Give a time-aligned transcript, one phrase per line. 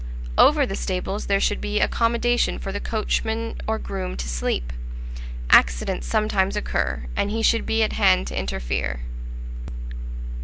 [0.35, 4.73] Over the stables there should be accommodation for the coachman or groom to sleep.
[5.51, 9.01] Accidents sometimes occur, and he should be at hand to interfere.